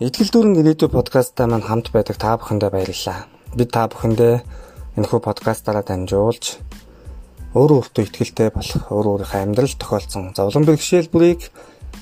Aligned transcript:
Итгэл 0.00 0.32
дүүрэн 0.32 0.56
ирээдүй 0.64 0.88
подкастаа 0.88 1.52
маань 1.52 1.68
хамт 1.68 1.92
байдаг 1.92 2.16
та 2.16 2.40
бүхэндээ 2.40 2.72
баярлалаа. 2.72 3.28
Би 3.52 3.68
та 3.68 3.92
бүхэндээ 3.92 4.40
энэхүү 4.96 5.20
подкастаараа 5.20 5.84
дамжуулж 5.84 6.56
өөрөө 7.52 7.76
өөртөө 7.76 8.04
ихтгэлтэй 8.08 8.48
болох 8.56 8.88
өөр 8.88 9.06
өөрийнхөө 9.20 9.40
амьдралд 9.44 9.76
тохиолдсон 9.76 10.32
зовлон 10.32 10.64
бэрхшээлбэрийг 10.64 11.40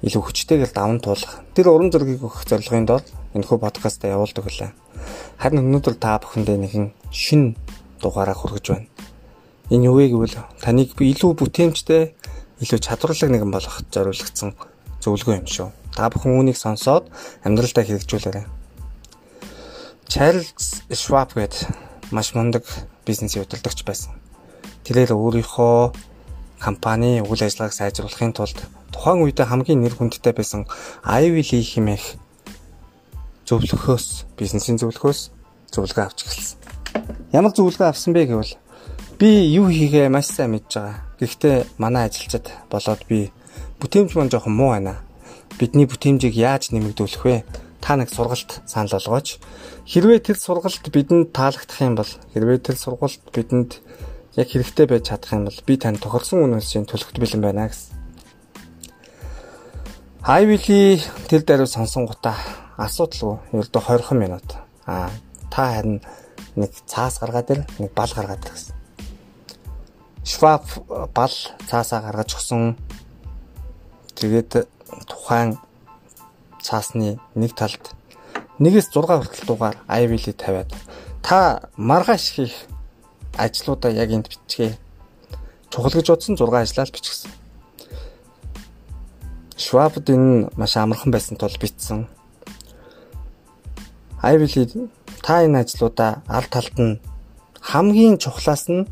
илүү 0.00 0.22
хүчтэйгээр 0.24 0.72
даван 0.72 1.04
туулах. 1.04 1.44
Тэр 1.52 1.68
уран 1.68 1.92
зургийг 1.92 2.24
өгөх 2.24 2.48
зорилгын 2.48 2.88
дор 2.88 3.04
энэхүү 3.36 3.58
подкастаа 3.60 4.16
явуулдаг 4.16 4.48
хүлээ. 4.48 4.72
Харин 5.44 5.68
өнөөдөр 5.68 5.96
та 6.00 6.16
бүхэндээ 6.24 6.56
нэгэн 6.56 6.86
шин 7.12 7.52
дугаараа 8.00 8.32
хүргэж 8.32 8.64
байна. 8.72 8.88
Энэ 9.68 9.92
юу 9.92 10.00
вэ 10.00 10.08
гэвэл 10.08 10.40
таныг 10.56 10.96
илүү 10.96 11.36
бүтээмжтэй, 11.36 12.16
илүү 12.64 12.80
чадварлаг 12.80 13.28
нэгэн 13.28 13.52
болгоход 13.52 13.92
зориулагдсан 13.92 14.56
зөвлөгөө 15.04 15.36
юм 15.36 15.48
шүү. 15.52 15.83
Та 15.94 16.10
бүхэн 16.10 16.34
үүнийг 16.34 16.58
сонсоод 16.58 17.06
амьдралдаа 17.46 17.86
хэрэгжүүлээрэй. 17.86 18.46
Чарльз 20.10 20.82
Шваб 20.90 21.38
гэдэг 21.38 21.70
маш 22.10 22.34
мундаг 22.34 22.66
бизнесийн 23.06 23.46
удирдагч 23.46 23.86
байсан. 23.86 24.18
Тэрээр 24.82 25.14
өөрийнхөө 25.14 25.94
компани 26.58 27.22
үйл 27.22 27.42
ажиллагааг 27.46 27.74
сайжруулахын 27.78 28.34
тулд 28.34 28.58
тухайн 28.90 29.22
үедээ 29.22 29.46
хамгийн 29.46 29.80
нэр 29.86 29.94
хүндтэй 29.94 30.34
байсан 30.34 30.66
Ivy 31.06 31.42
Lee 31.46 31.62
хэмээх 31.62 32.04
зөвлөхөөс 33.46 34.36
бизнесийн 34.38 34.78
зөвлөхөөс 34.82 35.20
зөвлөгөө 35.72 36.04
авч 36.04 36.18
эхэлсэн. 36.26 36.58
Ямар 37.32 37.52
зөвлөгөө 37.54 37.88
авсан 37.90 38.12
бэ 38.14 38.28
гэвэл 38.34 38.54
би 39.18 39.30
юу 39.56 39.70
хийгээ 39.70 40.08
маш 40.10 40.30
сайн 40.30 40.58
мэдж 40.58 40.74
байгаа. 40.74 41.00
Гэхдээ 41.22 41.56
манай 41.78 42.10
ажилчид 42.10 42.50
болоод 42.70 43.02
би 43.06 43.30
бүтээмж 43.80 44.16
маань 44.16 44.32
жоохон 44.32 44.54
муу 44.56 44.72
байна 44.74 45.04
бидний 45.58 45.86
бүтээмжийг 45.86 46.34
яаж 46.34 46.74
нэмэгдүүлэх 46.74 47.22
вэ? 47.24 47.44
Та 47.80 47.96
нэг 48.00 48.10
сургалт 48.10 48.64
санал 48.66 48.96
болгооч. 48.96 49.38
Хэрвээ 49.86 50.20
тэр 50.24 50.38
сургалт 50.40 50.84
бидэнд 50.88 51.36
таалагдах 51.36 51.80
юм 51.84 51.94
бол 51.94 52.10
хэрвээ 52.32 52.58
тэр 52.64 52.76
сургалт 52.80 53.22
бидэнд 53.30 53.78
яг 54.34 54.48
хэрэгтэй 54.50 54.86
байж 54.88 55.12
чадах 55.12 55.32
юм 55.36 55.44
бол 55.46 55.60
би 55.66 55.74
танд 55.76 56.00
тохирсон 56.00 56.48
үнэлсийн 56.48 56.88
төлөвт 56.88 57.20
бэлэн 57.20 57.42
байна 57.44 57.68
гэсэн. 57.70 57.94
Хайвили 60.24 60.98
тэр 61.28 61.42
дээр 61.44 61.68
сонсон 61.68 62.08
гутаа 62.08 62.34
асуудалгүй 62.80 63.60
ердөө 63.60 63.82
20 64.10 64.16
минут. 64.18 64.48
Аа 64.88 65.12
та 65.52 65.76
харин 65.76 66.00
нэг 66.56 66.72
цаас 66.88 67.20
гаргаад 67.20 67.50
ир 67.52 67.60
нэг 67.78 67.92
бал 67.94 68.10
гаргаад 68.10 68.42
ир 68.42 68.52
гэсэн. 68.56 68.74
Шваб 70.24 70.64
бал 71.14 71.34
цаасаа 71.68 72.00
гаргаж 72.02 72.34
өгсөн. 72.34 72.74
Тэгээд 74.16 74.66
тухайн 75.08 75.58
цаасны 76.62 77.18
нэг 77.34 77.52
талд 77.58 77.94
1-ээс 78.58 78.88
6 78.94 79.02
хүртэл 79.02 79.46
дугаар 79.50 79.76
IVL 79.90 80.32
тавиад 80.38 80.70
та 81.26 81.68
маргааш 81.76 82.24
хийх 82.38 82.54
ажлуудаа 83.36 83.90
яг 83.90 84.10
энд 84.14 84.28
бичгээ. 84.30 84.78
Чухал 85.70 85.90
гэж 85.90 86.06
бодсон 86.06 86.38
6 86.38 86.54
ажлаа 86.54 86.86
л 86.86 86.94
бичгэсэн. 86.94 87.30
Швабд 89.58 90.06
энэ 90.10 90.54
маш 90.54 90.76
амархан 90.76 91.10
байсан 91.10 91.36
тул 91.36 91.50
бичсэн. 91.58 92.06
IVL 94.22 94.88
та 95.22 95.42
энэ 95.42 95.66
ажлуудаа 95.66 96.22
аль 96.30 96.46
талд 96.46 96.76
нь 96.78 97.00
хамгийн 97.58 98.18
чухлаас 98.22 98.70
нь 98.70 98.86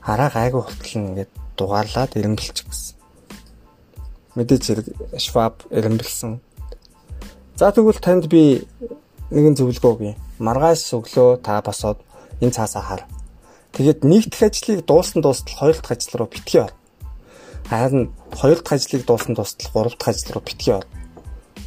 хараа 0.00 0.30
гайгүй 0.30 0.62
хүртэл 0.62 0.98
ингээд 1.00 1.30
дугаарлаад 1.58 2.14
ирэмбэлчих 2.14 2.68
гэсэн 2.68 3.03
мэдээж 4.34 4.62
хэрэг 4.66 4.86
Schwab 5.18 5.66
эренбэлсэн. 5.70 6.40
За 7.56 7.70
тэгвэл 7.70 8.02
танд 8.02 8.26
би 8.26 8.66
нэгэн 9.30 9.54
зөвлөгөө 9.54 9.92
өгье. 9.94 10.14
Маргааш 10.42 10.90
өглөө 10.98 11.42
та 11.42 11.62
босоод 11.62 12.02
энэ 12.42 12.54
цаасаа 12.54 12.82
хар. 12.82 13.02
Тэгээд 13.74 14.02
нэгдэх 14.02 14.42
ажлыг 14.42 14.86
дууссан 14.86 15.22
дуустал 15.22 15.54
хоёр 15.54 15.76
дахь 15.78 15.94
ажил 15.94 16.18
руу 16.18 16.28
битгий 16.30 16.60
ор. 16.62 16.72
Харин 17.70 18.10
хоёр 18.34 18.58
дахь 18.58 18.78
ажлыг 18.78 19.06
дууссан 19.06 19.34
дуустал 19.34 19.70
гурав 19.72 19.94
дахь 19.98 20.14
ажил 20.14 20.34
руу 20.34 20.42
битгий 20.42 20.74
ор. 20.74 20.86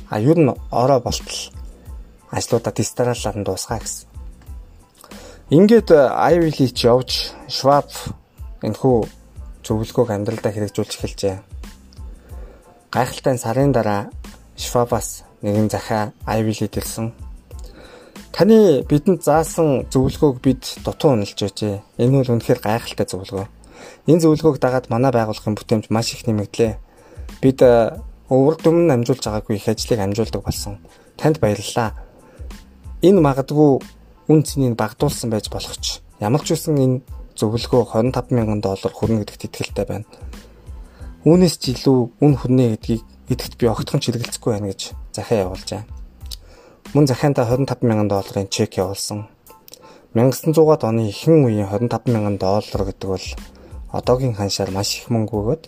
А 0.09 0.19
юу 0.19 0.35
н 0.35 0.55
ороо 0.71 0.99
болтол 0.99 1.51
ажлуудаа 2.31 2.73
дистаралаар 2.75 3.37
нь 3.39 3.47
дуусгаа 3.47 3.79
гэсэн. 3.79 4.07
Ингээд 5.49 5.91
Ivy 5.91 6.51
League 6.59 6.83
явж 6.83 7.31
Schwab 7.47 7.87
энэхүү 8.63 8.95
зөвлөгөөг 9.63 10.09
амьдралдаа 10.11 10.51
хэрэгжүүлж 10.51 10.91
эхэлжээ. 10.99 11.35
Гайхалтай 12.91 13.37
сарын 13.37 13.71
дараа 13.75 14.07
Швабас 14.55 15.23
нэгэн 15.43 15.69
захиа 15.69 16.13
Айвилид 16.25 16.77
ирсэн. 16.77 17.11
Таны 18.31 18.81
бидэнд 18.87 19.23
заасан 19.27 19.85
зөвлөгөөг 19.91 20.37
бид 20.39 20.63
дутуу 20.85 21.19
үнэлж 21.19 21.35
байжээ. 21.35 21.83
Энэ 21.99 22.23
бол 22.23 22.33
үнэхээр 22.39 22.63
гайхалтай 22.63 23.07
зөвлөгөө. 23.11 23.47
Энэ 24.07 24.21
зөвлөгөөг 24.23 24.57
дагаад 24.63 24.87
манай 24.87 25.11
байгууллагын 25.11 25.57
бүтээмж 25.59 25.85
маш 25.91 26.15
их 26.15 26.23
нэмэгдлээ. 26.31 26.73
Бид 27.43 27.59
өвөр 28.31 28.55
дүмн 28.55 28.93
амжуулж 28.95 29.23
байгаагүй 29.23 29.59
их 29.59 29.67
ажлыг 29.67 29.99
амжуулдаг 29.99 30.41
болсон. 30.47 30.79
Танд 31.19 31.43
баярлалаа. 31.43 31.91
Энэ 33.03 33.19
магадгүй 33.19 33.83
үн 34.31 34.39
цэнийг 34.47 34.79
багадуулсан 34.79 35.27
байж 35.27 35.51
болох 35.51 35.75
ч 35.83 35.99
ямар 36.23 36.41
ч 36.41 36.55
үсэн 36.55 36.75
энэ 36.79 36.97
зөвлөгөө 37.35 37.83
25 37.93 38.31
мянган 38.31 38.61
доллар 38.63 38.93
хүрнэ 38.95 39.21
гэдэгт 39.27 39.47
итгэлтэй 39.47 39.85
байна. 39.85 40.07
Үүнээс 41.27 41.59
ч 41.59 41.75
илүү 41.75 42.23
үн 42.23 42.33
хүрнэ 42.39 42.79
гэдгийг 42.79 43.03
эдгт 43.27 43.59
би 43.59 43.67
огтхон 43.67 43.99
чиргэлцэхгүй 43.99 44.51
байна 44.55 44.71
гэж 44.71 44.95
захиа 45.11 45.43
явуулжээ. 45.43 45.83
Мөн 46.95 47.03
захиантаа 47.03 47.51
25 47.51 47.83
мянган 47.83 48.07
долларын 48.07 48.47
чек 48.47 48.79
явуулсан. 48.79 49.27
1900-аад 50.15 50.87
оны 50.87 51.11
ихэнх 51.11 51.51
үеийн 51.51 51.67
25 51.67 52.15
мянган 52.15 52.39
доллар 52.39 52.81
гэдэг 52.87 53.09
бол 53.11 53.27
одоогийн 53.91 54.39
ханшаар 54.39 54.71
маш 54.71 55.03
их 55.03 55.11
мөнгө 55.11 55.35
бөгөөд 55.35 55.63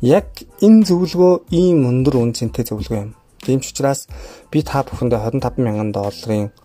яг 0.00 0.48
энэ 0.64 0.88
зөвлөгөө 0.88 1.52
ийм 1.52 1.84
өндөр 1.84 2.16
үн 2.16 2.32
цэнтэй 2.32 2.64
зөвлөгөө 2.64 3.00
юм. 3.04 3.12
Тийм 3.44 3.60
ч 3.60 3.76
учраас 3.76 4.08
би 4.48 4.64
та 4.64 4.80
бүхэндээ 4.80 5.20
25 5.28 5.60
мянган 5.60 5.92
долларын 5.92 6.56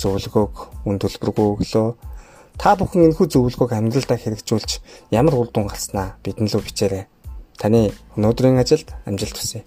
зөвлөгөөг 0.00 0.88
үн 0.88 0.96
төлбөргүй 0.96 1.46
өглөө. 1.52 1.88
Та 2.56 2.80
бүхэн 2.80 3.12
энэхүү 3.12 3.28
зөвлөгөөг 3.28 3.76
амьдралдаа 3.76 4.16
хэрэгжүүлж 4.16 4.80
ямар 5.12 5.36
үр 5.36 5.52
дүн 5.52 5.68
гарснаа 5.68 6.16
бидэнд 6.24 6.48
л 6.48 6.64
бичээрэй. 6.64 7.12
Таны 7.62 7.92
өнөөдрийн 8.18 8.58
ажилд 8.58 8.88
амжилт 9.06 9.38
хүсье. 9.38 9.62